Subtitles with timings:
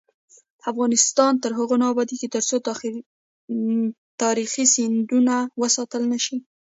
[0.71, 2.57] افغانستان تر هغو نه ابادیږي، ترڅو
[4.21, 6.37] تاریخي سندونه وساتل نشي.